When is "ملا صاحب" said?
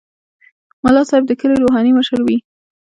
0.83-1.23